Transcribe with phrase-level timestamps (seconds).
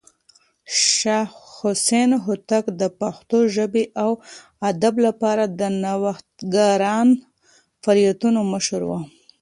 [0.93, 4.11] شاه حسين هوتک د پښتو ژبې او
[4.69, 7.07] ادب لپاره د نوښتګران
[7.83, 8.91] فعالیتونو مشر و.